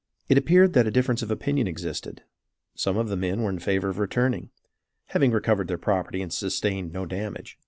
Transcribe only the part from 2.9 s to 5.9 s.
of the men were in favor of returning, having recovered their